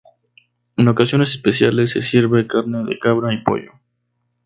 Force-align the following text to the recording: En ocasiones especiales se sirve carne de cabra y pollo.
En 0.77 0.87
ocasiones 0.87 1.29
especiales 1.29 1.91
se 1.91 2.01
sirve 2.01 2.47
carne 2.47 2.83
de 2.85 2.97
cabra 2.97 3.31
y 3.35 3.43
pollo. 3.43 3.71